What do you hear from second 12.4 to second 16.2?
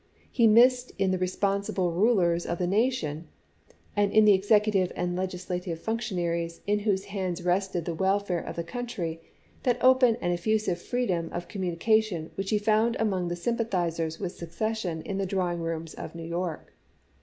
he found among the sympathizers with secession in the drawing rooms of